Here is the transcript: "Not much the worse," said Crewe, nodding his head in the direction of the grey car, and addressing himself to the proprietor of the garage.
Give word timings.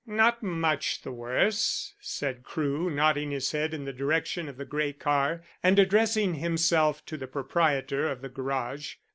"Not 0.07 0.41
much 0.41 1.03
the 1.03 1.11
worse," 1.11 1.93
said 1.99 2.41
Crewe, 2.41 2.89
nodding 2.89 3.29
his 3.29 3.51
head 3.51 3.71
in 3.71 3.85
the 3.85 3.93
direction 3.93 4.49
of 4.49 4.57
the 4.57 4.65
grey 4.65 4.93
car, 4.93 5.43
and 5.61 5.77
addressing 5.77 6.33
himself 6.33 7.05
to 7.05 7.17
the 7.17 7.27
proprietor 7.27 8.09
of 8.09 8.21
the 8.23 8.29
garage. 8.29 8.95